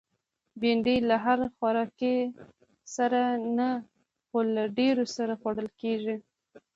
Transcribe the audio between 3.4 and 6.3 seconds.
نه، خو له ډېرو سره خوړل کېږي